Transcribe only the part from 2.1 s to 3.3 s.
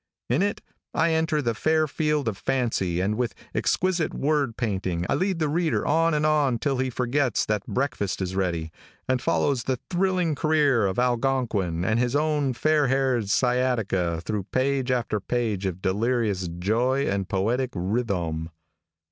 of fancy and